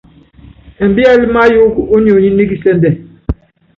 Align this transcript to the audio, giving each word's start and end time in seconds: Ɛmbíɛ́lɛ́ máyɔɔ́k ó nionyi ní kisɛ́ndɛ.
Ɛmbíɛ́lɛ́ 0.83 1.31
máyɔɔ́k 1.35 1.75
ó 1.93 1.95
nionyi 2.03 2.29
ní 2.37 2.43
kisɛ́ndɛ. 2.49 2.89